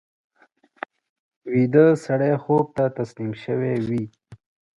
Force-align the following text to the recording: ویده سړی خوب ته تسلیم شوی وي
ویده 1.51 1.85
سړی 2.05 2.33
خوب 2.43 2.65
ته 2.77 2.83
تسلیم 2.97 3.31
شوی 3.43 3.75
وي 3.87 4.03